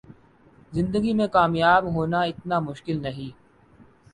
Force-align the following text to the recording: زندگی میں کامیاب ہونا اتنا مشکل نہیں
زندگی 0.73 1.13
میں 1.13 1.27
کامیاب 1.27 1.93
ہونا 1.93 2.21
اتنا 2.23 2.59
مشکل 2.61 3.01
نہیں 3.01 3.31